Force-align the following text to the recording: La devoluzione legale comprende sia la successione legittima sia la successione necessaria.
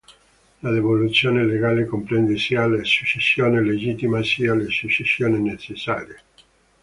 La 0.61 0.71
devoluzione 0.73 1.45
legale 1.45 1.85
comprende 1.85 2.35
sia 2.35 2.65
la 2.65 2.83
successione 2.83 3.61
legittima 3.63 4.23
sia 4.23 4.55
la 4.55 4.67
successione 4.67 5.37
necessaria. 5.37 6.19